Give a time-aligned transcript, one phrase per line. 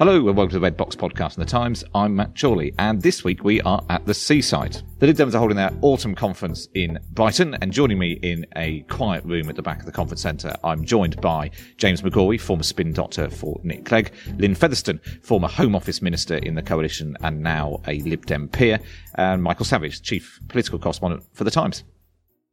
[0.00, 1.84] Hello and welcome to the Red Box Podcast from The Times.
[1.94, 4.78] I'm Matt Chorley and this week we are at the seaside.
[4.98, 8.80] The Lib Dems are holding their autumn conference in Brighton and joining me in a
[8.88, 12.62] quiet room at the back of the conference centre, I'm joined by James McGrory, former
[12.62, 17.42] spin doctor for Nick Clegg, Lynne Featherstone, former Home Office Minister in the Coalition and
[17.42, 18.80] now a Lib Dem peer,
[19.16, 21.84] and Michael Savage, Chief Political Correspondent for The Times.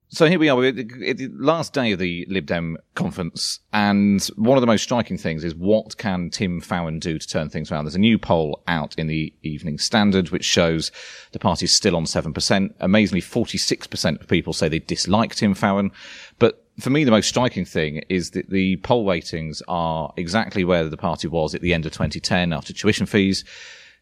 [0.09, 4.57] So here we are, we're the last day of the Lib Dem conference, and one
[4.57, 7.83] of the most striking things is what can Tim Farron do to turn things around?
[7.83, 10.93] There's a new poll out in the Evening Standard which shows
[11.33, 12.73] the party's still on 7%.
[12.79, 15.91] Amazingly, 46% of people say they dislike Tim Farron.
[16.39, 20.87] But for me, the most striking thing is that the poll ratings are exactly where
[20.87, 23.43] the party was at the end of 2010 after tuition fees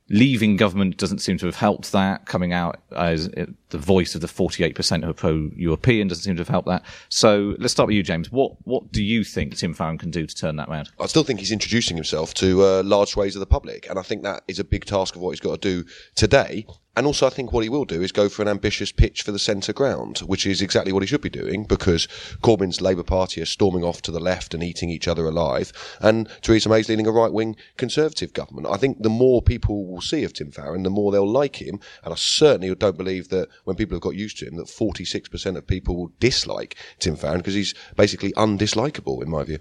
[0.09, 2.25] leaving government doesn't seem to have helped that.
[2.25, 6.49] Coming out as the voice of the 48% who are pro-European doesn't seem to have
[6.49, 6.83] helped that.
[7.09, 8.31] So let's start with you, James.
[8.31, 10.89] What what do you think Tim Farron can do to turn that around?
[10.99, 14.01] I still think he's introducing himself to uh, large swathes of the public, and I
[14.01, 16.65] think that is a big task of what he's got to do today.
[16.95, 19.31] And also, I think what he will do is go for an ambitious pitch for
[19.31, 22.07] the centre ground, which is exactly what he should be doing because
[22.41, 26.29] Corbyn's Labour Party are storming off to the left and eating each other alive, and
[26.41, 28.67] Theresa May's leading a right wing Conservative government.
[28.69, 31.79] I think the more people will see of Tim Farron, the more they'll like him.
[32.03, 35.57] And I certainly don't believe that when people have got used to him, that 46%
[35.57, 39.59] of people will dislike Tim Farron because he's basically undislikable, in my view.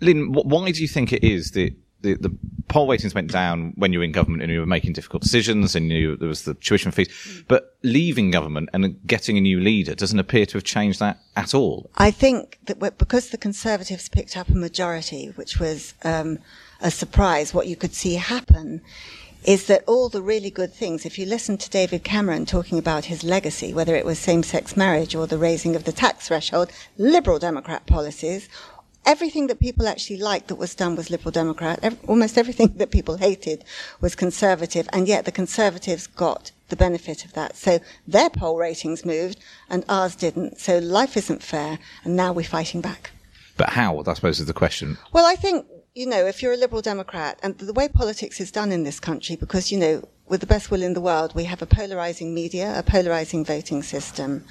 [0.00, 2.36] Lynne, why do you think it is that the, the
[2.68, 5.74] poll ratings went down when you were in government and you were making difficult decisions
[5.74, 7.44] and you, there was the tuition fees.
[7.48, 11.54] But leaving government and getting a new leader doesn't appear to have changed that at
[11.54, 11.90] all.
[11.96, 16.38] I think that because the Conservatives picked up a majority, which was um,
[16.80, 18.80] a surprise, what you could see happen
[19.44, 23.06] is that all the really good things, if you listen to David Cameron talking about
[23.06, 26.70] his legacy, whether it was same sex marriage or the raising of the tax threshold,
[26.98, 28.48] Liberal Democrat policies,
[29.06, 31.82] everything that people actually liked that was done was Liberal Democrat.
[32.06, 33.64] almost everything that people hated
[34.00, 37.56] was Conservative, and yet the Conservatives got the benefit of that.
[37.56, 39.38] So their poll ratings moved,
[39.68, 40.58] and ours didn't.
[40.58, 43.10] So life isn't fair, and now we're fighting back.
[43.56, 44.02] But how?
[44.06, 44.96] I suppose is the question.
[45.12, 48.52] Well, I think you know, if you're a Liberal Democrat, and the way politics is
[48.52, 51.42] done in this country, because you know with the best will in the world, we
[51.42, 54.44] have a polarizing media, a polarizing voting system.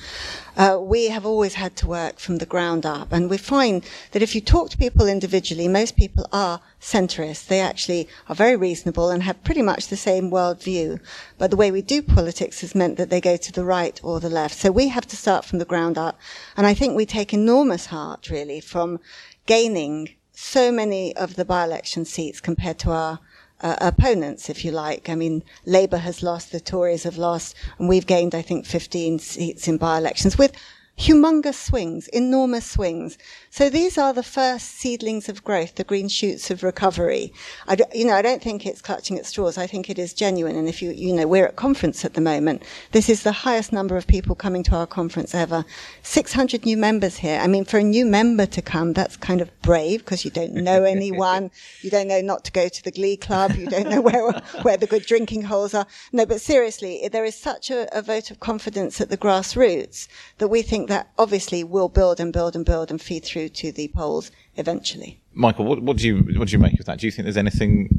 [0.58, 3.14] Uh, we have always had to work from the ground up.
[3.14, 7.48] And we find that if you talk to people individually, most people are centrists.
[7.48, 11.00] They actually are very reasonable and have pretty much the same worldview.
[11.38, 14.20] But the way we do politics has meant that they go to the right or
[14.20, 14.56] the left.
[14.56, 16.20] So we have to start from the ground up.
[16.58, 19.00] And I think we take enormous heart, really, from
[19.46, 20.10] gaining
[20.42, 23.20] so many of the by-election seats compared to our
[23.62, 25.10] uh, opponents, if you like.
[25.10, 29.20] I mean, Labour has lost, the Tories have lost, and we've gained, I think, 15
[29.20, 30.54] seats in by-elections with
[31.00, 33.18] humongous swings, enormous swings.
[33.50, 37.32] So these are the first seedlings of growth, the green shoots of recovery.
[37.70, 39.58] I you know, I don't think it's clutching at straws.
[39.58, 40.58] I think it is genuine.
[40.58, 42.64] And if you, you know, we're at conference at the moment.
[42.92, 45.64] This is the highest number of people coming to our conference ever.
[46.04, 47.40] 600 new members here.
[47.40, 50.54] I mean, for a new member to come, that's kind of brave because you don't
[50.54, 51.50] know anyone.
[51.82, 53.56] you don't know not to go to the glee club.
[53.56, 54.32] You don't know where,
[54.64, 55.88] where the good drinking holes are.
[56.12, 60.10] No, but seriously, there is such a, a vote of confidence at the grassroots
[60.40, 63.72] that we think that obviously will build and build and build and feed through to
[63.72, 65.20] the polls eventually.
[65.34, 67.00] Michael, what, what, do you what do you make of that?
[67.00, 67.90] Do you think there's anything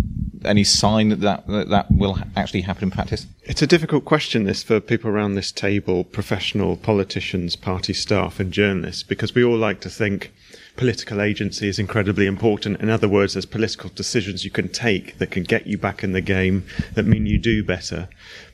[0.44, 3.26] any sign that that, that, that will actually happen in practice?
[3.44, 8.52] It's a difficult question, this, for people around this table, professional politicians, party staff, and
[8.52, 10.32] journalists, because we all like to think
[10.76, 12.80] political agency is incredibly important.
[12.80, 16.12] In other words, there's political decisions you can take that can get you back in
[16.12, 16.64] the game,
[16.94, 18.08] that mean you do better.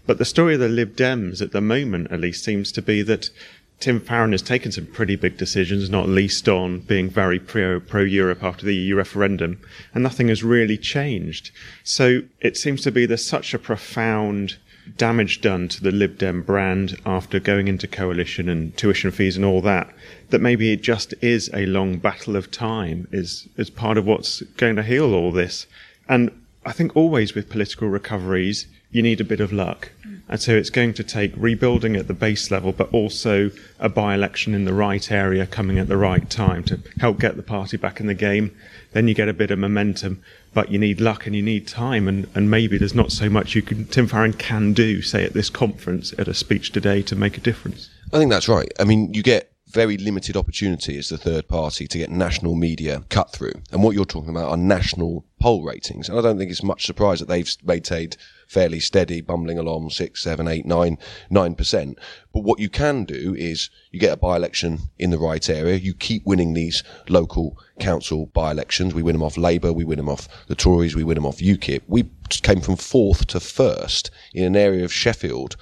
[0.07, 3.03] But the story of the Lib Dems at the moment, at least, seems to be
[3.03, 3.31] that
[3.79, 8.43] Tim Farron has taken some pretty big decisions, not least on being very pro Europe
[8.43, 9.61] after the EU referendum,
[9.93, 11.51] and nothing has really changed.
[11.85, 14.57] So it seems to be there's such a profound
[14.97, 19.45] damage done to the Lib Dem brand after going into coalition and tuition fees and
[19.45, 19.93] all that,
[20.31, 24.43] that maybe it just is a long battle of time is, is part of what's
[24.57, 25.67] going to heal all this.
[26.09, 26.31] And
[26.65, 29.91] I think always with political recoveries, you need a bit of luck.
[30.29, 34.15] And so it's going to take rebuilding at the base level, but also a by
[34.15, 37.77] election in the right area coming at the right time to help get the party
[37.77, 38.57] back in the game.
[38.93, 40.23] Then you get a bit of momentum,
[40.53, 42.09] but you need luck and you need time.
[42.09, 45.33] And, and maybe there's not so much you can, Tim Farron can do, say, at
[45.33, 47.91] this conference, at a speech today to make a difference.
[48.13, 48.73] I think that's right.
[48.81, 53.03] I mean, you get very limited opportunity as the third party to get national media
[53.09, 53.63] cut through.
[53.73, 56.09] And what you're talking about are national poll ratings.
[56.09, 58.17] And I don't think it's much surprise that they've maintained
[58.47, 60.99] fairly steady, bumbling along six, seven, eight, nine,
[61.31, 61.99] nine percent.
[62.33, 65.77] But what you can do is you get a by-election in the right area.
[65.77, 68.95] You keep winning these local council by-elections.
[68.95, 69.73] We win them off Labour.
[69.73, 70.95] We win them off the Tories.
[70.95, 71.83] We win them off UKIP.
[71.89, 75.57] We came from fourth to first in an area of Sheffield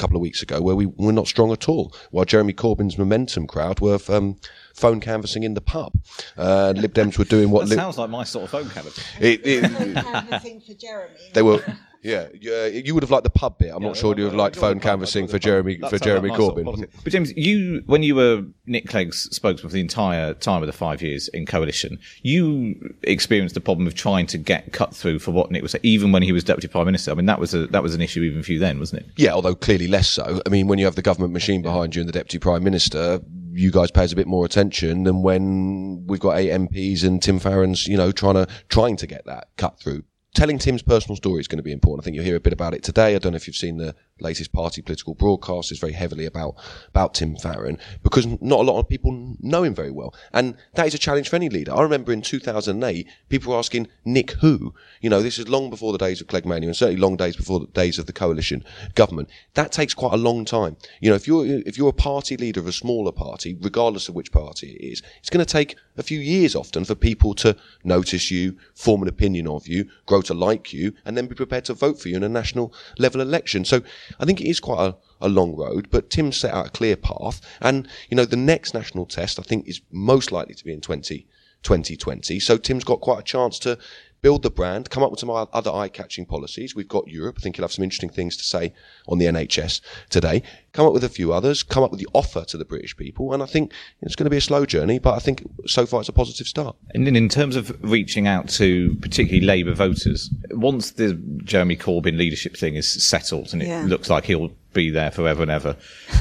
[0.00, 1.94] couple of weeks ago where we were not strong at all.
[2.10, 4.36] While Jeremy Corbyn's momentum crowd were um,
[4.74, 5.92] phone canvassing in the pub.
[6.36, 7.68] Uh, Lib Dems were doing what.
[7.68, 9.04] That sounds like my sort of phone canvassing.
[9.20, 9.62] It, it,
[9.94, 11.20] canvassing for Jeremy.
[11.34, 11.62] They were.
[12.02, 13.70] Yeah, yeah, you would have liked the pub bit.
[13.74, 16.64] I'm yeah, not sure you would have liked phone canvassing for Jeremy for Jeremy Corbyn.
[16.64, 20.62] Sort of but James, you when you were Nick Clegg's spokesman for the entire time
[20.62, 24.94] of the five years in coalition, you experienced the problem of trying to get cut
[24.94, 27.10] through for what Nick was saying, even when he was deputy prime minister.
[27.10, 29.10] I mean, that was a that was an issue even for you then, wasn't it?
[29.16, 30.40] Yeah, although clearly less so.
[30.46, 33.20] I mean, when you have the government machine behind you and the deputy prime minister,
[33.52, 37.22] you guys pay us a bit more attention than when we've got eight MPs and
[37.22, 41.16] Tim Farron's, you know, trying to trying to get that cut through telling Tim's personal
[41.16, 42.02] story is going to be important.
[42.02, 43.14] I think you'll hear a bit about it today.
[43.14, 45.72] I don't know if you've seen the latest party political broadcast.
[45.72, 46.56] is very heavily about,
[46.88, 50.14] about Tim Farron because not a lot of people know him very well.
[50.32, 51.74] And that is a challenge for any leader.
[51.74, 54.74] I remember in 2008, people were asking, Nick who?
[55.00, 57.60] You know, this is long before the days of Cleggmania and certainly long days before
[57.60, 58.64] the days of the coalition
[58.94, 59.28] government.
[59.54, 60.76] That takes quite a long time.
[61.00, 64.14] You know, if you're, if you're a party leader of a smaller party, regardless of
[64.14, 67.56] which party it is, it's going to take a few years often for people to
[67.84, 71.64] notice you, form an opinion of you, grow to like you, and then be prepared
[71.66, 73.64] to vote for you in a national level election.
[73.64, 73.82] So
[74.18, 76.96] I think it is quite a, a long road, but Tim set out a clear
[76.96, 77.40] path.
[77.60, 80.80] And, you know, the next national test, I think, is most likely to be in
[80.80, 81.26] 20,
[81.62, 82.40] 2020.
[82.40, 83.78] So Tim's got quite a chance to
[84.22, 86.74] build the brand, come up with some other eye-catching policies.
[86.74, 87.36] We've got Europe.
[87.38, 88.72] I think he'll have some interesting things to say
[89.08, 89.80] on the NHS
[90.10, 90.42] today.
[90.72, 93.32] Come up with a few others, come up with the offer to the British people.
[93.32, 93.72] And I think
[94.02, 96.46] it's going to be a slow journey, but I think so far it's a positive
[96.46, 96.76] start.
[96.94, 101.14] And in terms of reaching out to particularly Labour voters, once the
[101.44, 103.84] Jeremy Corbyn leadership thing is settled and it yeah.
[103.86, 105.76] looks like he'll be there forever and ever,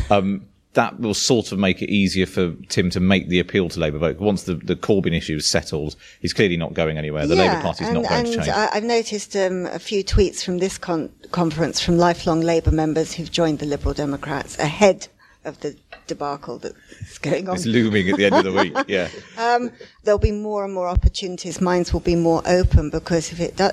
[0.09, 0.47] um,
[0.79, 3.97] that will sort of make it easier for Tim to make the appeal to Labour
[3.97, 4.17] vote.
[4.17, 7.27] Once the, the Corbyn issue is settled, he's clearly not going anywhere.
[7.27, 8.47] The yeah, Labour Party is not going to change.
[8.47, 13.29] I've noticed um, a few tweets from this con- conference from lifelong Labour members who've
[13.29, 15.09] joined the Liberal Democrats ahead
[15.43, 15.75] of the
[16.07, 17.55] debacle that's going on.
[17.57, 19.09] It's looming at the end of the week, yeah.
[19.37, 19.71] Um,
[20.05, 21.59] there'll be more and more opportunities.
[21.59, 23.71] Minds will be more open because if it do-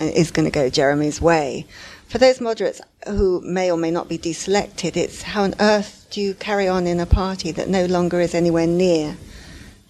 [0.00, 1.66] is going to go Jeremy's way,
[2.08, 6.20] for those moderates who may or may not be deselected, it's how on earth do
[6.20, 9.16] you carry on in a party that no longer is anywhere near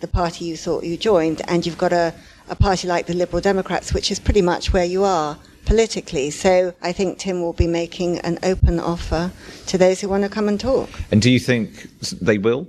[0.00, 2.14] the party you thought you joined, and you've got a,
[2.48, 6.30] a party like the Liberal Democrats, which is pretty much where you are politically.
[6.30, 9.32] So I think Tim will be making an open offer
[9.66, 10.88] to those who want to come and talk.
[11.10, 11.88] And do you think
[12.20, 12.66] they will?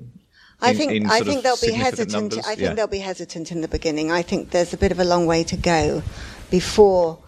[0.62, 2.12] I think in I think they'll be hesitant.
[2.12, 2.40] Numbers?
[2.40, 2.74] I think yeah.
[2.74, 4.12] they'll be hesitant in the beginning.
[4.12, 6.04] I think there's a bit of a long way to go
[6.52, 7.20] before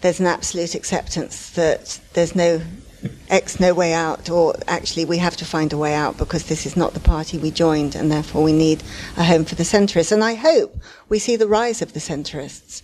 [0.00, 2.60] there's an absolute acceptance that there's no
[3.28, 6.66] X, no way out, or actually we have to find a way out because this
[6.66, 8.82] is not the party we joined and therefore we need
[9.16, 10.12] a home for the centrists.
[10.12, 10.76] And I hope
[11.08, 12.82] we see the rise of the centrists.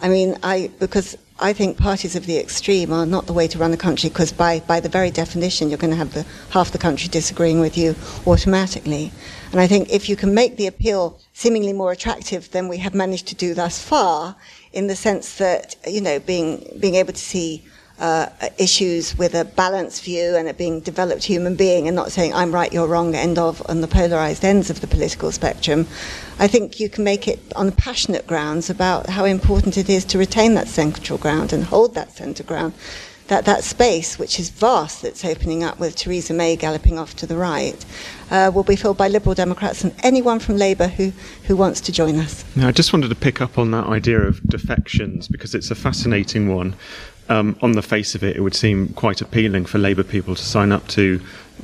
[0.00, 3.58] I mean, I, because I think parties of the extreme are not the way to
[3.58, 6.70] run a country because by, by the very definition you're going to have the, half
[6.70, 7.94] the country disagreeing with you
[8.26, 9.10] automatically.
[9.50, 12.94] And I think if you can make the appeal seemingly more attractive than we have
[12.94, 14.36] managed to do thus far,
[14.72, 17.62] in the sense that, you know, being, being able to see
[17.98, 22.32] uh, issues with a balanced view and a being developed human being and not saying
[22.32, 25.86] I'm right, you're wrong, end of on the polarized ends of the political spectrum.
[26.38, 30.18] I think you can make it on passionate grounds about how important it is to
[30.18, 32.72] retain that central ground and hold that centre ground.
[33.28, 37.26] That, that space, which is vast, that's opening up with Theresa May galloping off to
[37.26, 37.84] the right,
[38.30, 41.12] uh, will be filled by Liberal Democrats and anyone from Labour who,
[41.44, 42.44] who wants to join us.
[42.56, 45.74] Now, I just wanted to pick up on that idea of defections because it's a
[45.74, 46.74] fascinating one
[47.28, 50.44] um, on the face of it, it would seem quite appealing for Labour people to
[50.44, 51.20] sign up to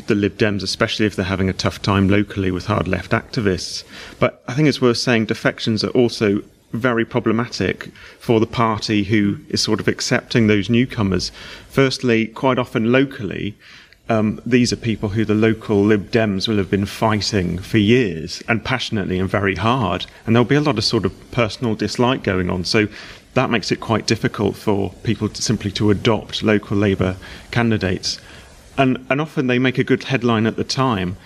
[0.06, 3.84] the Lib Dems, especially if they're having a tough time locally with hard left activists.
[4.18, 6.42] But I think it's worth saying defections are also
[6.74, 11.30] very problematic for the party who is sort of accepting those newcomers.
[11.68, 13.54] Firstly, quite often locally,
[14.08, 18.42] um, these are people who the local Lib Dems will have been fighting for years
[18.48, 20.06] and passionately and very hard.
[20.26, 22.64] And there'll be a lot of sort of personal dislike going on.
[22.64, 22.88] So
[23.32, 27.16] that makes it quite difficult for people to simply to adopt local Labour
[27.50, 28.20] candidates.
[28.76, 31.16] And, and often they make a good headline at the time,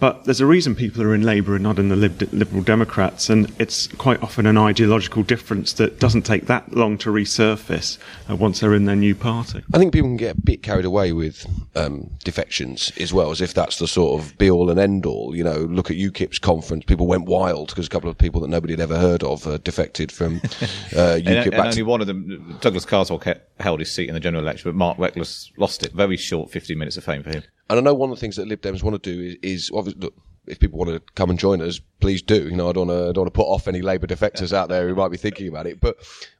[0.00, 3.52] but there's a reason people are in Labour and not in the Liberal Democrats, and
[3.58, 7.98] it's quite often an ideological difference that doesn't take that long to resurface
[8.30, 9.62] uh, once they're in their new party.
[9.72, 13.40] I think people can get a bit carried away with um, defections as well, as
[13.40, 15.34] if that's the sort of be all and end all.
[15.34, 18.48] You know, look at UKIP's conference; people went wild because a couple of people that
[18.48, 21.46] nobody had ever heard of uh, defected from uh, UKIP.
[21.46, 23.22] and, and only one of them, Douglas Carswell,
[23.58, 25.92] held his seat in the general election, but Mark Reckless lost it.
[25.92, 27.42] Very short, 15 minutes of fame for him.
[27.70, 29.70] And I know one of the things that Lib Dems want to do is, is
[29.74, 30.14] obviously, look,
[30.46, 32.48] if people want to come and join us, please do.
[32.48, 34.68] You know, I don't want to, don't want to put off any Labour defectors out
[34.68, 35.80] there who might be thinking about it.
[35.80, 35.96] But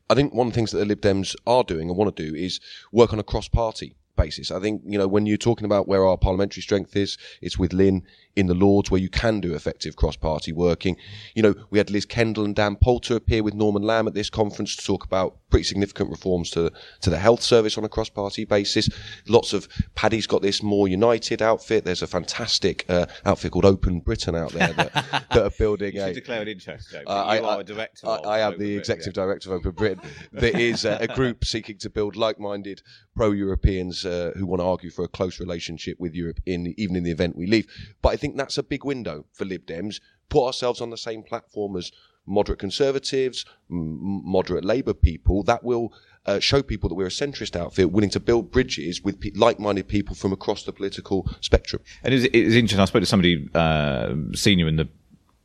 [0.09, 2.31] I think one of the things that the Lib Dems are doing and want to
[2.31, 2.61] do is
[2.93, 4.51] work on a cross party basis.
[4.51, 7.73] I think, you know, when you're talking about where our parliamentary strength is, it's with
[7.73, 8.03] Lynne
[8.37, 10.97] in the Lords where you can do effective cross-party working.
[11.35, 14.31] You know, we had Liz Kendall and Dan Poulter appear with Norman Lamb at this
[14.31, 16.71] conference to talk about pretty significant reforms to
[17.01, 18.89] to the health service on a cross-party basis.
[19.27, 21.85] Lots of Paddy's got this more united outfit.
[21.85, 24.93] There's a fantastic uh, outfit called Open Britain out there that,
[25.33, 26.13] that are building you a.
[26.13, 26.93] declare an interest.
[26.93, 28.07] Joe, uh, I, are a director.
[28.07, 30.01] I, I am the executive Britain, director of Open Britain.
[30.33, 32.83] that is a, a, group seeking to build like-minded
[33.17, 37.05] pro-Europeans uh, who want to argue for a close relationship with Europe in even in
[37.05, 37.67] the event we leave.
[38.03, 40.01] But I think that's a big window for Lib Dems.
[40.29, 41.93] Put ourselves on the same platform as
[42.27, 45.43] moderate Conservatives, m- moderate Labour people.
[45.43, 45.93] That will
[46.27, 49.89] uh, show people that we're a centrist outfit willing to build bridges with pe- like-minded
[49.89, 51.83] people from across the political spectrum.
[52.03, 52.81] And it's, was, interesting.
[52.81, 54.89] I spoke to somebody uh, senior in the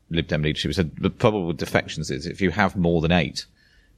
[0.09, 3.11] Lib Dem leadership who said the problem with defections is if you have more than
[3.11, 3.45] eight,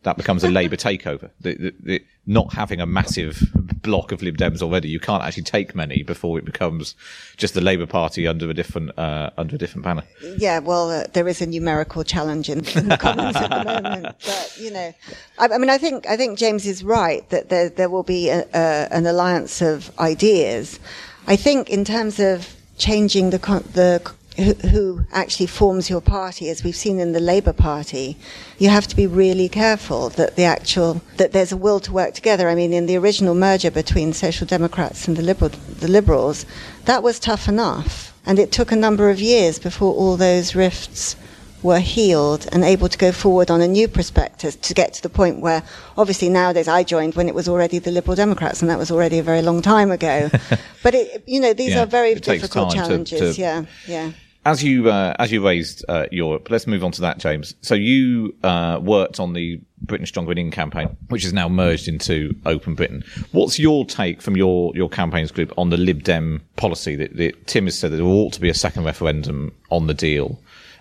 [0.05, 1.31] that becomes a Labour takeover.
[1.41, 3.43] The, the, the, not having a massive
[3.81, 6.93] block of Lib Dems already, you can't actually take many before it becomes
[7.38, 10.03] just the Labour Party under a different uh, under a different banner.
[10.38, 14.15] Yeah, well, uh, there is a numerical challenge in, in the Commons at the moment,
[14.24, 14.93] but you know,
[15.39, 18.29] I, I, mean, I think I think James is right that there there will be
[18.29, 20.79] a, an alliance of ideas.
[21.25, 23.39] I think in terms of changing the
[23.74, 28.17] the who, actually forms your party, as we've seen in the Labour Party,
[28.57, 32.13] you have to be really careful that the actual that there's a will to work
[32.13, 32.49] together.
[32.49, 36.45] I mean, in the original merger between Social Democrats and the Liberal, the Liberals,
[36.83, 41.15] that was tough enough, and it took a number of years before all those rifts
[41.63, 45.09] were healed and able to go forward on a new prospectus to get to the
[45.09, 45.63] point where,
[45.97, 49.17] obviously, nowadays I joined when it was already the Liberal Democrats, and that was already
[49.17, 50.29] a very long time ago.
[50.83, 53.19] but it, you know, these yeah, are very difficult challenges.
[53.19, 54.11] To, to yeah, yeah
[54.45, 57.55] as you uh, as you raised uh, Europe, let's move on to that, James.
[57.61, 62.35] So you uh, worked on the Britain Stronger Within campaign, which is now merged into
[62.45, 63.03] Open Britain.
[63.31, 67.47] What's your take from your your campaigns group on the Lib Dem policy that, that
[67.47, 70.39] Tim has said that there ought to be a second referendum on the deal,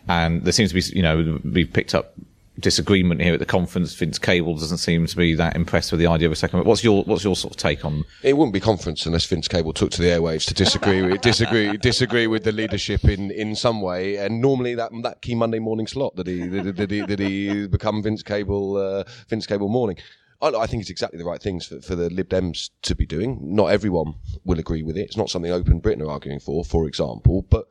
[0.09, 2.14] and there seems to be you know we've picked up
[2.61, 3.94] disagreement here at the conference.
[3.94, 6.64] Vince Cable doesn't seem to be that impressed with the idea of a second.
[6.64, 8.04] What's your what's your sort of take on?
[8.23, 11.76] It wouldn't be conference unless Vince Cable took to the airwaves to disagree with, disagree
[11.76, 14.16] disagree with the leadership in, in some way.
[14.16, 18.02] And normally that that key Monday morning slot that he that, he, that he become
[18.02, 19.96] Vince Cable uh, Vince Cable morning.
[20.42, 23.38] I, think it's exactly the right things for, for the Lib Dems to be doing.
[23.40, 25.02] Not everyone will agree with it.
[25.04, 27.66] It's not something Open Britain are arguing for, for example, but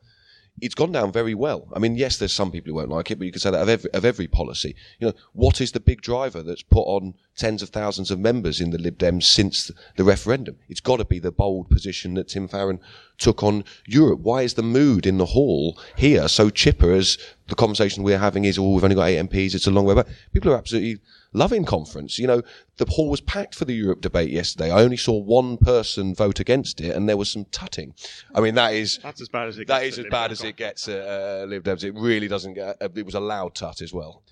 [0.61, 1.67] it's gone down very well.
[1.73, 3.61] I mean, yes, there's some people who won't like it, but you could say that
[3.61, 4.75] of every, of every policy.
[4.99, 8.61] You know, what is the big driver that's put on tens of thousands of members
[8.61, 10.57] in the Lib Dems since the referendum?
[10.69, 12.79] It's got to be the bold position that Tim Farron
[13.17, 14.19] took on Europe.
[14.19, 17.17] Why is the mood in the hall here so chipper as
[17.47, 19.95] the conversation we're having is, oh, we've only got eight MPs, it's a long way
[19.95, 20.07] back.
[20.33, 21.01] People are absolutely
[21.33, 22.17] loving conference.
[22.17, 22.41] You know,
[22.77, 24.71] the hall was packed for the Europe debate yesterday.
[24.71, 27.93] I only saw one person vote against it, and there was some tutting.
[28.33, 29.67] I mean, that is that's as bad as it.
[29.67, 31.83] That is as bad as it gets uh, Lib Dems.
[31.83, 32.81] It really doesn't get.
[32.81, 34.23] Uh, it was a loud tut as well.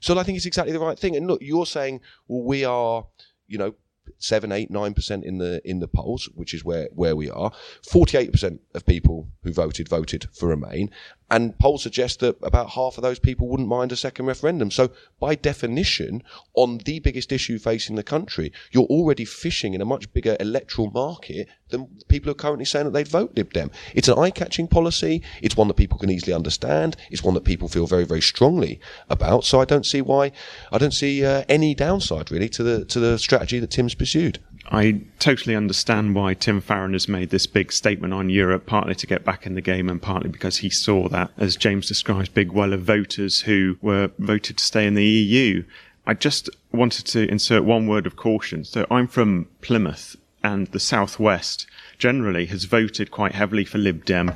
[0.00, 1.16] So I think it's exactly the right thing.
[1.16, 3.06] And look, you're saying, well, we are,
[3.48, 3.74] you know,
[4.18, 7.52] seven, eight, nine percent in the in the polls, which is where where we are.
[7.82, 10.90] Forty eight percent of people who voted voted for Remain,
[11.30, 14.70] and polls suggest that about half of those people wouldn't mind a second referendum.
[14.70, 16.22] So, by definition,
[16.54, 20.90] on the biggest issue facing the country, you're already fishing in a much bigger electoral
[20.90, 23.72] market than people are currently saying that they'd vote Lib Dem.
[23.92, 25.22] It's an eye catching policy.
[25.42, 26.96] It's one that people can easily understand.
[27.10, 28.80] It's one that people feel very, very strongly
[29.10, 29.44] about.
[29.44, 30.30] So, I don't see why,
[30.70, 34.38] I don't see uh, any downside really to the, to the strategy that Tim's pursued.
[34.68, 39.06] I totally understand why Tim Farron has made this big statement on Europe, partly to
[39.06, 42.50] get back in the game and partly because he saw that, as James describes, big
[42.50, 45.62] well of voters who were voted to stay in the EU.
[46.06, 48.64] I just wanted to insert one word of caution.
[48.64, 51.66] So I'm from Plymouth and the Southwest
[51.98, 54.32] generally has voted quite heavily for Lib Dem.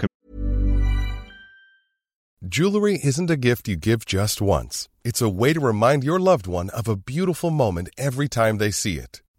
[2.48, 4.88] Jewelry isn't a gift you give just once.
[5.04, 8.70] It's a way to remind your loved one of a beautiful moment every time they
[8.70, 9.22] see it.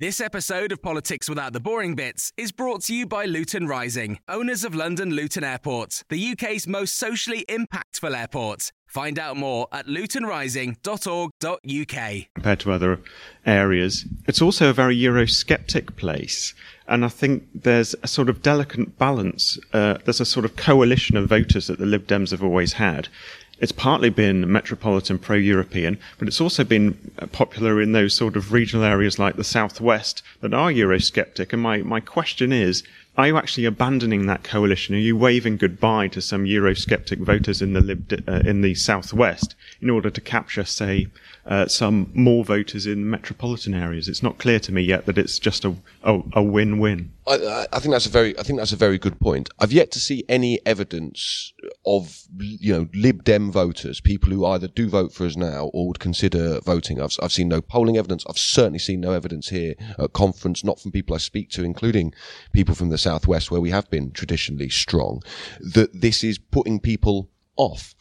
[0.00, 4.18] This episode of Politics Without the Boring Bits is brought to you by Luton Rising,
[4.28, 8.72] owners of London Luton Airport, the UK's most socially impactful airport.
[8.88, 12.26] Find out more at lutonrising.org.uk.
[12.34, 13.00] compared to other
[13.46, 14.04] areas.
[14.26, 16.54] It's also a very Eurosceptic place.
[16.88, 19.60] And I think there's a sort of delicate balance.
[19.72, 23.06] Uh, there's a sort of coalition of voters that the Lib Dems have always had.
[23.60, 28.36] It's partly been metropolitan pro European, but it's also been uh, popular in those sort
[28.36, 31.52] of regional areas like the Southwest that are Eurosceptic.
[31.52, 32.82] And my, my question is
[33.16, 34.96] are you actually abandoning that coalition?
[34.96, 39.54] Are you waving goodbye to some Eurosceptic voters in the Lib, uh, in the Southwest
[39.80, 41.06] in order to capture, say,
[41.46, 44.08] uh, some more voters in metropolitan areas?
[44.08, 47.12] It's not clear to me yet that it's just a, a, a win-win.
[47.26, 49.48] I- I, think that's a very, I think that's a very good point.
[49.58, 51.52] I've yet to see any evidence
[51.84, 55.88] of, you know, Lib Dem voters, people who either do vote for us now or
[55.88, 57.00] would consider voting.
[57.00, 58.24] I've, I've seen no polling evidence.
[58.28, 62.14] I've certainly seen no evidence here at conference, not from people I speak to, including
[62.52, 65.22] people from the southwest, where we have been traditionally strong,
[65.60, 67.94] that this is putting people off.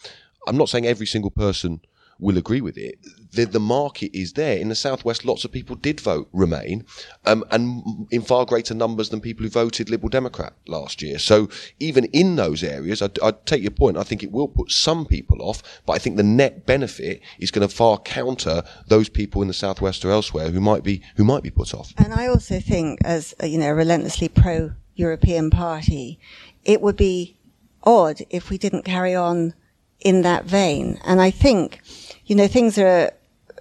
[0.48, 1.82] I'm not saying every single person
[2.20, 3.00] will agree with it.
[3.34, 4.58] The, the market is there.
[4.58, 6.86] In the southwest, lots of people did vote Remain,
[7.26, 11.18] um, and in far greater numbers than people who voted Liberal Democrat last year.
[11.20, 13.98] So even in those areas, I, I take your point.
[13.98, 17.52] I think it will put some people off, but I think the net benefit is
[17.52, 21.24] going to far counter those people in the southwest or elsewhere who might be who
[21.24, 21.94] might be put off.
[21.98, 26.20] And I also think, as you know, a relentlessly pro-European party,
[26.64, 27.38] it would be
[27.84, 29.54] odd if we didn't carry on
[30.00, 31.00] in that vein.
[31.04, 31.82] And I think,
[32.26, 33.12] you know, things are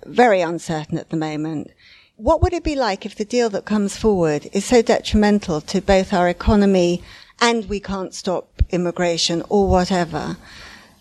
[0.06, 1.70] very uncertain at the moment.
[2.16, 5.80] What would it be like if the deal that comes forward is so detrimental to
[5.80, 7.02] both our economy
[7.40, 10.36] and we can't stop immigration or whatever?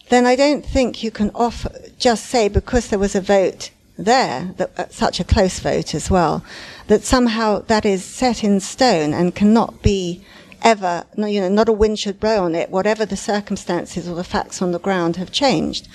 [0.09, 4.53] Then I don't think you can offer, just say because there was a vote there,
[4.57, 6.43] that, uh, such a close vote as well,
[6.87, 10.23] that somehow that is set in stone and cannot be
[10.63, 14.23] ever, you know, not a wind should blow on it, whatever the circumstances or the
[14.23, 15.87] facts on the ground have changed.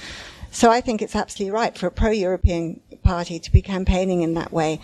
[0.50, 2.80] So I think it's absolutely right for a pro-European
[3.12, 4.80] party to be campaigning in that way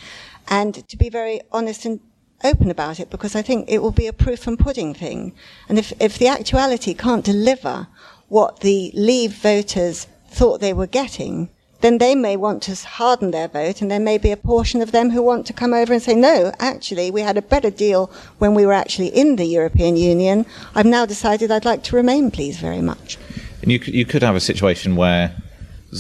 [0.48, 2.00] and to be very honest and
[2.44, 5.32] open about it because I think it will be a proof and pudding thing.
[5.68, 7.88] And if, if the actuality can't deliver
[8.28, 11.50] what the Leave voters thought they were getting,
[11.82, 14.92] then they may want to harden their vote and there may be a portion of
[14.92, 18.11] them who want to come over and say, no, actually, we had a better deal
[18.38, 20.46] when we were actually in the European Union.
[20.76, 23.18] I've now decided I'd like to remain, please, very much.
[23.62, 25.37] And you you could have a situation where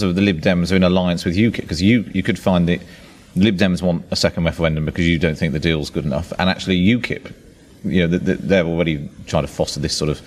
[0.00, 2.80] of the Lib Dems are in alliance with UKIP because you, you could find that
[3.36, 6.48] Lib Dems want a second referendum because you don't think the deal's good enough, and
[6.48, 7.32] actually UKIP,
[7.84, 10.20] you know, th- th- they're already trying to foster this sort of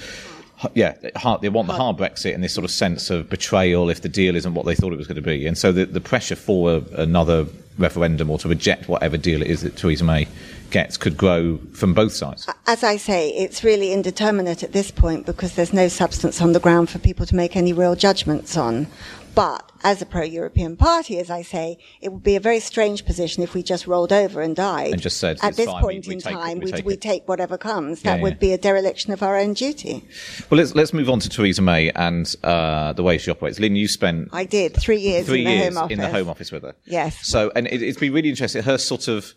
[0.73, 4.01] yeah, hard, they want the hard Brexit and this sort of sense of betrayal if
[4.01, 5.45] the deal isn't what they thought it was going to be.
[5.45, 7.45] And so the, the pressure for a, another
[7.77, 10.27] referendum or to reject whatever deal it is that Theresa May
[10.71, 12.49] gets could grow from both sides.
[12.67, 16.59] As I say, it's really indeterminate at this point because there's no substance on the
[16.59, 18.87] ground for people to make any real judgments on.
[19.35, 23.43] But as a pro-European party, as I say, it would be a very strange position
[23.43, 24.93] if we just rolled over and died.
[24.93, 26.95] And just said, at this fine, point we, in time, it, we, we, take, we
[26.97, 28.03] take whatever comes.
[28.03, 28.39] Yeah, That would yeah.
[28.39, 30.03] be a dereliction of our own duty.
[30.49, 33.59] Well, let's let's move on to Theresa May and uh, the way she operates.
[33.59, 35.93] Lynne, you spent I did three years three in the years Home Office.
[35.93, 36.75] in the Home Office with her.
[36.85, 37.27] Yes.
[37.27, 38.63] So, and it, it's been really interesting.
[38.63, 39.33] Her sort of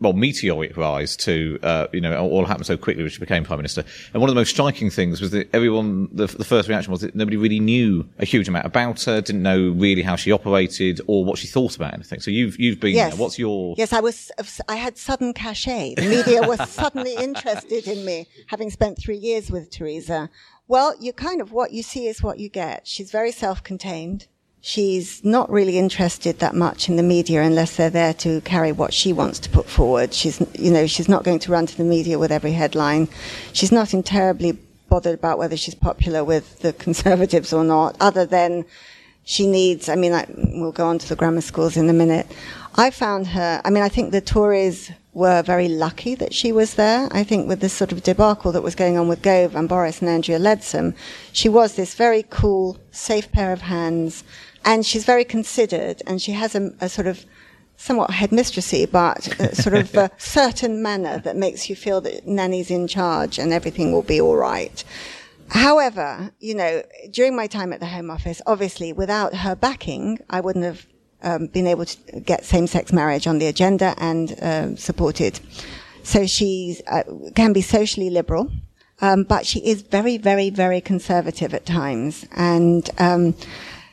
[0.00, 3.58] well, meteoric rise to, uh, you know, all happened so quickly when she became Prime
[3.58, 3.84] Minister.
[4.12, 7.00] And one of the most striking things was that everyone, the, the first reaction was
[7.00, 11.00] that nobody really knew a huge amount about her, didn't know really how she operated
[11.08, 12.20] or what she thought about anything.
[12.20, 13.12] So you've, you've been Yes.
[13.12, 13.20] there.
[13.20, 14.30] What's your, Yes, I was.
[14.68, 15.94] I had sudden cachet.
[15.96, 20.30] The media was suddenly interested in me, having spent three years with Theresa.
[20.68, 22.86] Well, you kind of what you see is what you get.
[22.86, 24.28] She's very self-contained.
[24.64, 28.94] She's not really interested that much in the media unless they're there to carry what
[28.94, 30.14] she wants to put forward.
[30.14, 33.08] She's, you know, she's not going to run to the media with every headline.
[33.52, 34.56] She's not terribly
[34.88, 38.64] bothered about whether she's popular with the conservatives or not, other than
[39.24, 42.26] she needs, I mean, I, we'll go on to the grammar schools in a minute.
[42.76, 46.74] I found her, I mean, I think the Tories were very lucky that she was
[46.74, 47.08] there.
[47.12, 50.00] I think with this sort of debacle that was going on with Gove and Boris
[50.00, 50.94] and Andrea Leadsom,
[51.32, 54.24] she was this very cool, safe pair of hands,
[54.64, 57.24] and she's very considered, and she has a, a sort of
[57.76, 59.22] somewhat headmistressy, but
[59.56, 63.90] sort of a certain manner that makes you feel that Nanny's in charge and everything
[63.92, 64.84] will be all right.
[65.48, 70.40] However, you know, during my time at the Home Office, obviously without her backing, I
[70.40, 70.86] wouldn't have
[71.22, 75.40] um, been able to get same-sex marriage on the agenda and um, supported.
[76.04, 77.02] So she uh,
[77.34, 78.50] can be socially liberal,
[79.00, 83.34] um, but she is very, very, very conservative at times, and um,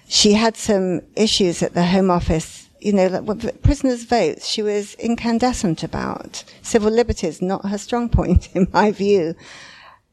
[0.10, 2.68] she had some issues at the Home Office.
[2.82, 8.50] You know, like prisoners' votes, she was incandescent about civil liberties, not her strong point,
[8.56, 9.36] in my view.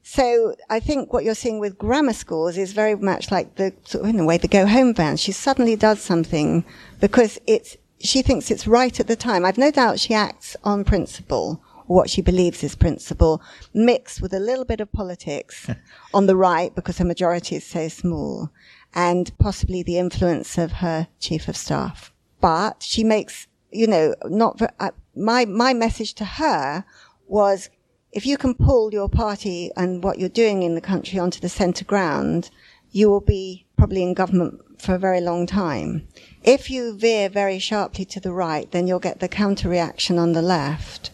[0.03, 4.05] So I think what you're seeing with grammar schools is very much like the, sort
[4.05, 5.17] of in a way, the go home ban.
[5.17, 6.65] She suddenly does something
[7.01, 9.47] because it's, she thinks it's right at the time.
[9.47, 13.41] I've no doubt she acts on principle, what she believes is principle,
[13.73, 15.71] mixed with a little bit of politics
[16.15, 18.51] on the right because her majority is so small
[18.97, 22.13] and possibly the influence of her chief of staff.
[22.41, 26.85] But she makes, you know, not, uh, my, my message to her
[27.29, 27.69] was
[28.13, 31.51] if you can pull your party and what you're doing in the country onto the
[31.51, 32.49] centre ground,
[32.91, 36.09] you will be probably in government for a very long time.
[36.43, 40.33] If you veer very sharply to the right, then you'll get the counter reaction on
[40.33, 41.11] the left.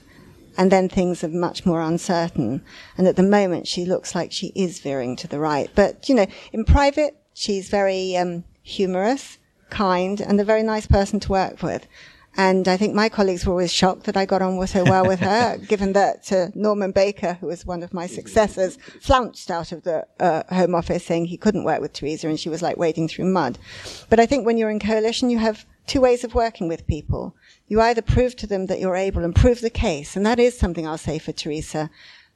[0.57, 2.63] And then things are much more uncertain.
[2.97, 5.71] And at the moment, she looks like she is veering to the right.
[5.75, 9.39] But, you know, in private, she's very um, humorous,
[9.71, 11.87] kind, and a very nice person to work with.
[12.37, 15.21] And I think my colleagues were always shocked that I got on so well with
[15.21, 19.83] her, given that uh, Norman Baker, who was one of my successors, flounced out of
[19.83, 23.09] the uh, Home Office saying he couldn't work with Theresa and she was like wading
[23.09, 23.59] through mud.
[24.09, 27.37] But I think when you're in coalition, you have two ways of working with people.
[27.69, 30.59] You either prove to them that you're able and prove the case, and that is
[30.59, 31.91] something I'll say for Theresa.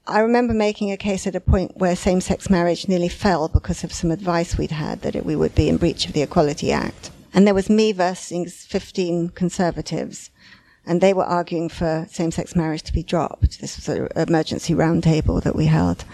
[0.08, 3.92] I remember making a case at a point where same-sex marriage nearly fell because of
[3.92, 7.10] some advice we'd had that it, we would be in breach of the Equality Act.
[7.34, 10.30] And there was me versus 15 conservatives.
[10.86, 13.60] And they were arguing for same-sex marriage to be dropped.
[13.60, 16.04] This was an emergency roundtable that we held.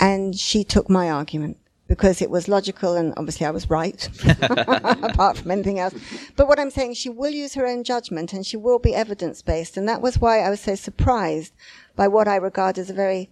[0.00, 1.56] And she took my argument
[1.90, 4.08] because it was logical and obviously I was right,
[4.42, 5.92] apart from anything else.
[6.36, 9.76] But what I'm saying, she will use her own judgment and she will be evidence-based.
[9.76, 11.52] And that was why I was so surprised
[11.96, 13.28] by what I regard as a very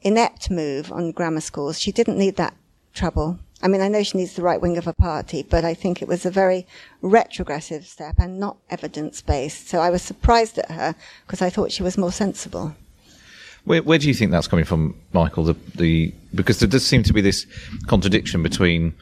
[0.00, 1.80] inept move on grammar schools.
[1.80, 2.54] She didn't need that
[2.94, 3.40] trouble.
[3.62, 6.00] I mean, I know she needs the right wing of a party, but I think
[6.00, 6.68] it was a very
[7.02, 9.68] retrogressive step and not evidence based.
[9.68, 10.94] So I was surprised at her
[11.26, 12.76] because I thought she was more sensible.
[13.64, 15.44] Where, where do you think that's coming from, Michael?
[15.44, 17.46] The, the because there does seem to be this
[17.86, 18.94] contradiction between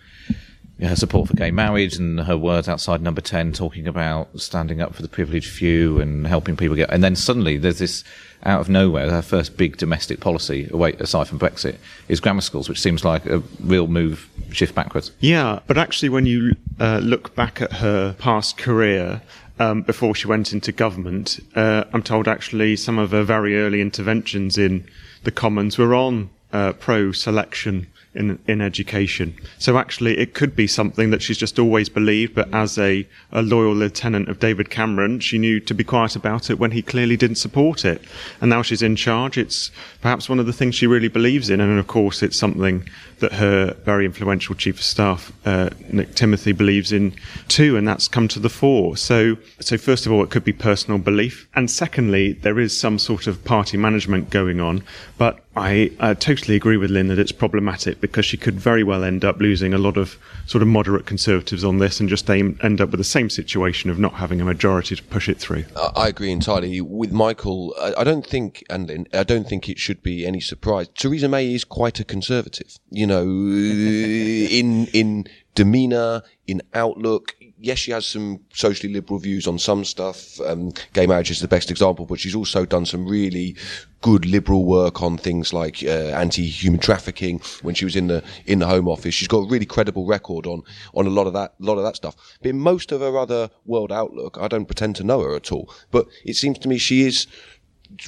[0.80, 4.94] her support for gay marriage and her words outside Number Ten, talking about standing up
[4.94, 8.04] for the privileged few and helping people get, and then suddenly there's this
[8.44, 9.10] out of nowhere.
[9.10, 11.76] Her first big domestic policy, away aside from Brexit,
[12.08, 15.12] is grammar schools, which seems like a real move shift backwards.
[15.20, 19.22] Yeah, but actually, when you uh, look back at her past career,
[19.58, 23.80] um, before she went into government, uh, I'm told actually some of her very early
[23.80, 24.86] interventions in
[25.24, 29.34] the Commons were on uh, pro selection in in education.
[29.58, 32.34] So actually, it could be something that she's just always believed.
[32.34, 36.50] But as a, a loyal lieutenant of David Cameron, she knew to be quiet about
[36.50, 38.02] it when he clearly didn't support it.
[38.40, 39.38] And now she's in charge.
[39.38, 41.60] It's perhaps one of the things she really believes in.
[41.60, 42.88] And of course, it's something
[43.20, 47.14] that her very influential chief of staff, uh, Nick Timothy, believes in
[47.48, 48.96] too, and that's come to the fore.
[48.96, 52.98] So, so first of all, it could be personal belief, and secondly, there is some
[52.98, 54.82] sort of party management going on.
[55.16, 59.02] But I uh, totally agree with Lynne that it's problematic because she could very well
[59.02, 62.58] end up losing a lot of sort of moderate conservatives on this and just aim,
[62.62, 65.64] end up with the same situation of not having a majority to push it through.
[65.96, 67.74] I agree entirely with Michael.
[67.96, 70.88] I don't think, and Lynne, I don't think it should be any surprise.
[70.88, 72.78] Theresa May is quite a conservative.
[72.90, 77.34] You know, in in demeanour, in outlook.
[77.58, 80.38] Yes, she has some socially liberal views on some stuff.
[80.42, 83.56] Um, gay marriage is the best example, but she's also done some really
[84.02, 88.58] good liberal work on things like uh, anti-human trafficking when she was in the in
[88.58, 89.14] the Home Office.
[89.14, 90.62] She's got a really credible record on
[90.94, 92.14] on a lot of that lot of that stuff.
[92.42, 95.50] But in most of her other world outlook, I don't pretend to know her at
[95.50, 95.70] all.
[95.90, 97.26] But it seems to me she is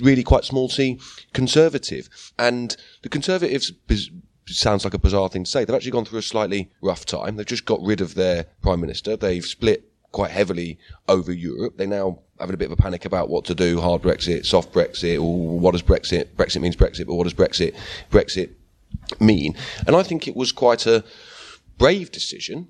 [0.00, 1.00] really quite small c
[1.32, 3.72] conservative, and the conservatives
[4.48, 5.64] sounds like a bizarre thing to say.
[5.64, 7.36] They've actually gone through a slightly rough time.
[7.36, 9.16] They've just got rid of their prime minister.
[9.16, 11.76] They've split quite heavily over Europe.
[11.76, 14.72] They now having a bit of a panic about what to do: hard Brexit, soft
[14.72, 16.28] Brexit, or what does Brexit?
[16.36, 17.74] Brexit means Brexit, but what does Brexit
[18.10, 18.50] Brexit
[19.20, 19.54] mean?
[19.86, 21.04] And I think it was quite a
[21.76, 22.68] brave decision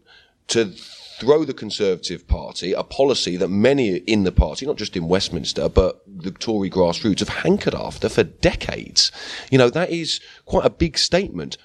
[0.48, 0.72] to
[1.18, 5.68] throw the Conservative Party, a policy that many in the party, not just in Westminster,
[5.68, 9.10] but the Tory grassroots have hankered after for decades.
[9.50, 11.58] You know, that is quite a big statement.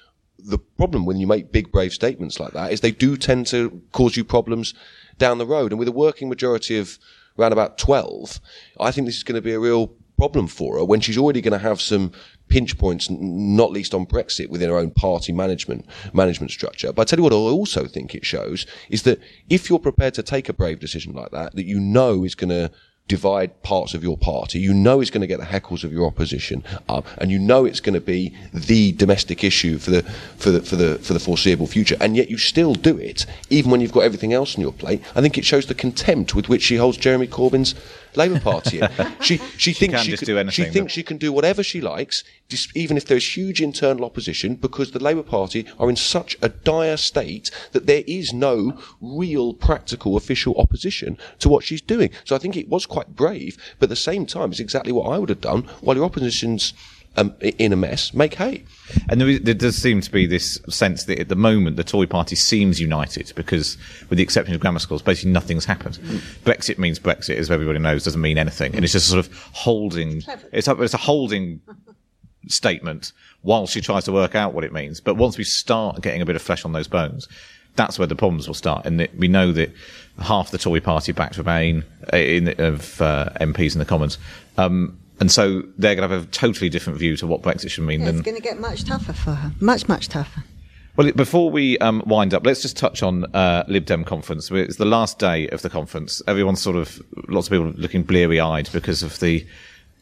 [0.46, 3.82] The problem when you make big, brave statements like that is they do tend to
[3.92, 4.74] cause you problems
[5.18, 5.72] down the road.
[5.72, 6.98] And with a working majority of
[7.38, 8.40] around about 12,
[8.78, 11.40] I think this is going to be a real problem for her when she's already
[11.40, 12.12] going to have some
[12.48, 16.92] pinch points, not least on Brexit within her own party management management structure.
[16.92, 20.14] But I tell you what, I also think it shows is that if you're prepared
[20.14, 22.70] to take a brave decision like that, that you know is going to
[23.06, 24.58] divide parts of your party.
[24.58, 27.64] You know it's going to get the heckles of your opposition up, and you know
[27.64, 30.02] it's going to be the domestic issue for the
[30.36, 31.96] for the for the for the foreseeable future.
[32.00, 35.02] And yet you still do it, even when you've got everything else on your plate.
[35.14, 37.74] I think it shows the contempt with which she holds Jeremy Corbyn's
[38.16, 38.80] Labour Party.
[39.20, 41.80] she she thinks can she, can, do anything, she thinks she can do whatever she
[41.80, 42.24] likes,
[42.74, 46.96] even if there's huge internal opposition, because the Labour Party are in such a dire
[46.96, 52.10] state that there is no real, practical, official opposition to what she's doing.
[52.24, 55.08] So I think it was quite brave, but at the same time, it's exactly what
[55.08, 56.72] I would have done while your opposition's
[57.16, 58.12] um, in a mess.
[58.14, 58.64] Make hay.
[59.08, 61.84] And there, is, there does seem to be this sense that at the moment the
[61.84, 63.76] Tory party seems united because,
[64.08, 65.98] with the exception of grammar schools, basically nothing's happened.
[66.44, 70.22] Brexit means Brexit, as everybody knows, doesn't mean anything, and it's just sort of holding.
[70.52, 71.60] It's a, it's a holding
[72.48, 75.00] statement while she tries to work out what it means.
[75.00, 77.28] But once we start getting a bit of flesh on those bones,
[77.76, 78.86] that's where the problems will start.
[78.86, 79.72] And that we know that
[80.18, 84.18] half the Tory party backed Remain uh, in, of uh, MPs in the Commons.
[84.56, 87.84] Um, and so they're going to have a totally different view to what Brexit should
[87.84, 89.52] mean Yeah, than it's going to get much tougher for her.
[89.60, 90.44] Much, much tougher.
[90.96, 94.50] well, before we um, wind up, let's just touch on uh, Lib Dem conference.
[94.50, 96.20] It's the last day of the conference.
[96.26, 99.46] Everyone's sort of, lots of people looking bleary eyed because of the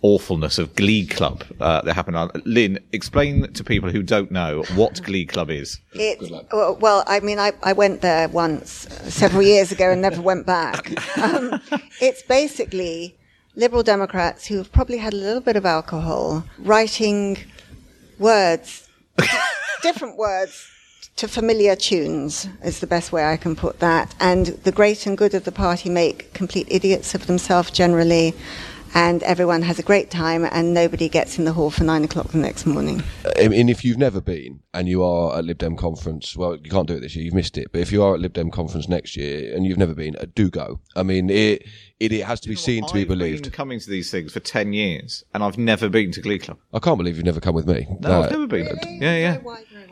[0.02, 2.30] awfulness of Glee Club uh, that happened.
[2.44, 5.78] Lynne, explain to people who don't know what Glee Club is.
[5.92, 6.20] It,
[6.52, 10.20] well, well, I mean, I, I went there once uh, several years ago and never
[10.20, 10.92] went back.
[11.22, 11.60] Um,
[12.00, 13.14] it's basically
[13.54, 17.38] liberal Democrats who have probably had a little bit of alcohol writing
[18.18, 18.88] words,
[19.82, 20.68] different words
[21.16, 24.14] to familiar tunes is the best way I can put that.
[24.18, 28.34] And the great and good of the party make complete idiots of themselves generally.
[28.94, 32.28] And everyone has a great time, and nobody gets in the hall for nine o'clock
[32.28, 33.02] the next morning.
[33.38, 36.70] I mean, if you've never been and you are at Lib Dem conference, well, you
[36.70, 37.24] can't do it this year.
[37.24, 37.72] You've missed it.
[37.72, 40.26] But if you are at Lib Dem conference next year and you've never been, uh,
[40.34, 40.80] do go.
[40.94, 41.66] I mean, it
[42.00, 43.12] it, it has to be seen to be believed.
[43.12, 43.42] I've believed.
[43.44, 46.58] been coming to these things for 10 years and I've never been to Glee Club.
[46.74, 47.86] I can't believe you've never come with me.
[48.00, 48.66] No, Uh, I've never been.
[48.66, 48.98] Really?
[49.00, 49.38] Yeah, yeah.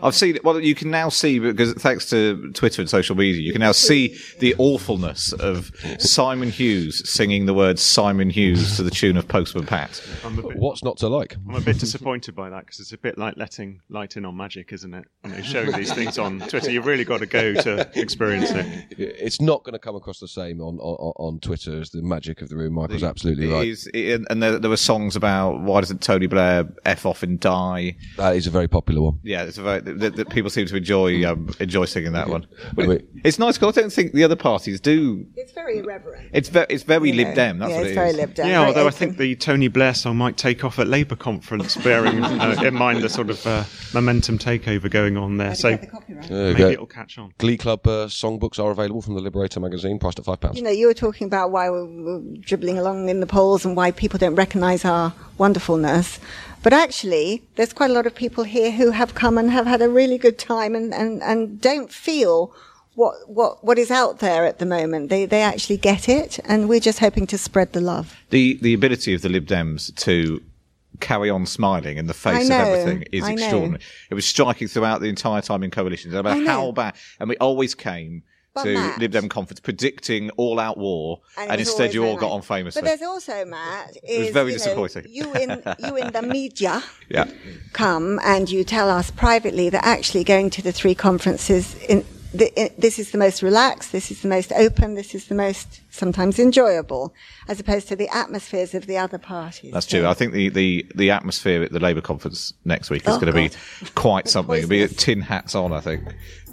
[0.00, 0.06] Very wide, very wide.
[0.08, 0.44] I've seen it.
[0.44, 3.72] Well, you can now see because thanks to Twitter and social media, you can now
[3.72, 9.26] see the awfulness of Simon Hughes singing the words Simon Hughes to the tune of
[9.28, 10.02] Postman Pat.
[10.24, 11.36] I'm a bit, What's not to like?
[11.48, 14.36] I'm a bit disappointed by that because it's a bit like letting light in on
[14.36, 15.04] magic, isn't it?
[15.24, 18.66] You know, showing these things on Twitter, you've really got to go to experience it.
[18.98, 22.42] It's not going to come across the same on, on, on Twitter as the magic
[22.42, 22.74] of the room.
[22.74, 23.68] Michael's absolutely right.
[23.68, 27.38] is- it- and there, there were songs about why doesn't Tony Blair f off and
[27.40, 27.96] die?
[28.16, 29.18] That is a very popular one.
[29.22, 32.46] Yeah, it's a very, that, that people seem to enjoy um, enjoy singing that one.
[32.78, 35.26] I mean- it's nice because I don't think the other parties do.
[35.36, 36.30] It's very irreverent.
[36.32, 37.34] It's very it's very you Lib.
[37.34, 37.58] Dem.
[37.58, 38.16] That's yeah, what it's it very is.
[38.16, 38.48] Lib Dem.
[38.48, 42.22] Yeah, although I think the Tony Blair song might take off at Labour conference, bearing
[42.24, 45.54] uh, in mind the sort of uh, momentum takeover going on there.
[45.54, 46.14] So Get the.
[46.28, 46.68] There maybe go.
[46.70, 47.32] it'll catch on.
[47.38, 50.56] Glee Club uh, songbooks are available from the Liberator magazine, priced at five pounds.
[50.56, 53.76] You know, you were talking about why we're, we're dribbling along in the polls and
[53.76, 56.20] why people don't recognise our wonderfulness.
[56.62, 59.80] But actually, there's quite a lot of people here who have come and have had
[59.80, 62.54] a really good time and, and, and don't feel
[62.94, 65.08] what, what, what is out there at the moment.
[65.08, 68.14] They, they actually get it, and we're just hoping to spread the love.
[68.30, 70.42] The the ability of the Lib Dems to
[70.98, 73.42] carry on smiling in the face I of everything is I know.
[73.42, 73.82] extraordinary.
[74.10, 76.10] It was striking throughout the entire time in coalition.
[76.10, 80.30] No matter how bad, and we always came But to Matt- Lib Dem conference predicting
[80.30, 82.82] all out war, and, it was instead you all got on famously.
[82.82, 85.06] But there's also, Matt, is, was very you know, disappointing.
[85.08, 87.30] you in you in the media yeah.
[87.72, 92.52] come and you tell us privately that actually going to the three conferences in, the,
[92.60, 95.80] in this is the most relaxed, this is the most open, this is the most
[95.90, 97.12] sometimes enjoyable,
[97.48, 99.72] as opposed to the atmospheres of the other parties.
[99.72, 100.06] That's true.
[100.06, 103.32] I think the, the, the atmosphere at the Labour conference next week is Oh, going
[103.32, 104.56] to be quite something.
[104.56, 106.02] It'll be tin hats on, I think,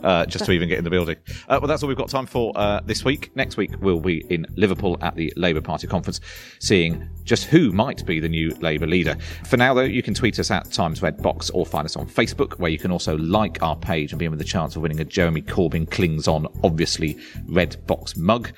[0.04, 1.17] uh, just to even get in the building.
[1.47, 3.36] Uh, well, that's all we've got time for uh, this week.
[3.36, 6.19] Next week, we'll be in Liverpool at the Labour Party conference,
[6.60, 9.15] seeing just who might be the new Labour leader.
[9.45, 12.08] For now, though, you can tweet us at Times Red Box or find us on
[12.08, 14.82] Facebook, where you can also like our page and be in with a chance of
[14.82, 18.52] winning a Jeremy Corbyn clings on, obviously, Red Box mug.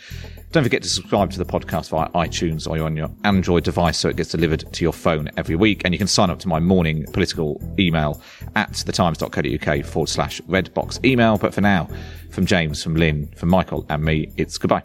[0.51, 4.09] Don't forget to subscribe to the podcast via iTunes or on your Android device so
[4.09, 5.83] it gets delivered to your phone every week.
[5.85, 8.19] And you can sign up to my morning political email
[8.55, 11.38] at thetimes.co.uk forward slash redbox email.
[11.38, 11.88] But for now,
[12.31, 14.81] from James, from Lynne, from Michael and me, it's goodbye.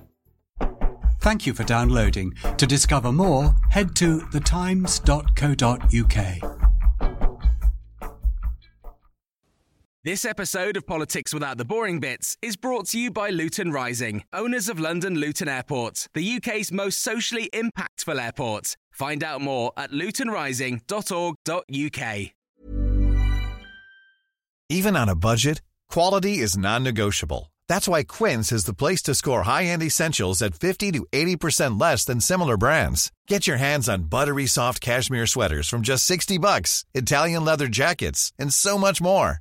[1.20, 2.34] Thank you for downloading.
[2.58, 6.63] To discover more, head to thetimes.co.uk.
[10.04, 14.22] This episode of Politics Without the Boring Bits is brought to you by Luton Rising,
[14.34, 18.76] owners of London Luton Airport, the UK's most socially impactful airport.
[18.90, 22.32] Find out more at lutonrising.org.uk.
[24.68, 27.50] Even on a budget, quality is non-negotiable.
[27.66, 32.04] That's why Quince is the place to score high-end essentials at 50 to 80% less
[32.04, 33.10] than similar brands.
[33.26, 38.34] Get your hands on buttery soft cashmere sweaters from just 60 bucks, Italian leather jackets,
[38.38, 39.40] and so much more.